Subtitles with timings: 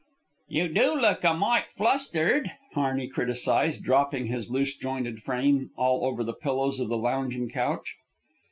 [0.47, 6.23] "You do look a mite flustered," Harney criticised, dropping his loose jointed frame all over
[6.23, 7.97] the pillows of the lounging couch.